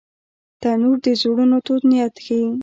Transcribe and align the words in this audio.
تنور 0.61 0.97
د 1.05 1.07
زړونو 1.21 1.57
تود 1.65 1.81
نیت 1.91 2.15
ښيي 2.25 2.47